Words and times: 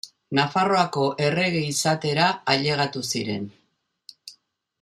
Nafarroako 0.37 1.03
errege 1.25 1.61
izatera 1.73 2.31
ailegatu 2.55 3.07
ziren. 3.15 3.49